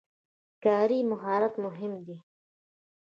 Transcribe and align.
کاري 0.63 0.99
مهارت 1.11 1.53
مهم 1.65 1.93
دی. 2.05 2.17